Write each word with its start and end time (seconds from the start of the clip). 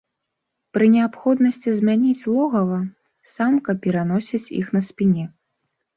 Пры 0.75 0.85
неабходнасці 0.93 1.69
змяніць 1.81 2.27
логава, 2.37 2.79
самка 3.35 3.71
пераносіць 3.85 4.45
іх 4.61 4.67
на 4.79 4.87
спіне. 4.93 5.25